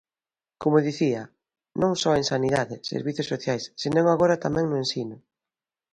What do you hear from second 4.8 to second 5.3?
ensino.